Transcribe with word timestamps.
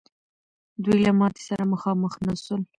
دوی 0.83 0.97
له 1.05 1.11
ماتي 1.19 1.41
سره 1.49 1.63
مخامخ 1.73 2.13
نه 2.25 2.33
سول. 2.43 2.61